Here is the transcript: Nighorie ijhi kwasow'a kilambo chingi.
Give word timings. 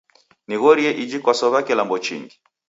Nighorie 0.47 0.91
ijhi 1.03 1.17
kwasow'a 1.23 1.59
kilambo 1.67 1.95
chingi. 2.05 2.35